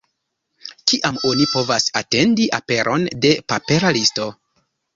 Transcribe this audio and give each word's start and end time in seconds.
Kiam 0.91 1.19
oni 1.31 1.45
povas 1.51 1.85
atendi 2.01 2.49
aperon 2.61 3.07
de 3.27 3.35
papera 3.55 3.93
listo? 4.01 4.31